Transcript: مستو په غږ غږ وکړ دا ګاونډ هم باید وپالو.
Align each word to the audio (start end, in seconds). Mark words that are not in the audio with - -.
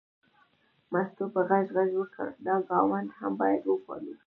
مستو 0.91 1.25
په 1.33 1.41
غږ 1.49 1.67
غږ 1.75 1.91
وکړ 1.99 2.27
دا 2.45 2.55
ګاونډ 2.69 3.09
هم 3.19 3.31
باید 3.41 3.61
وپالو. 3.65 4.13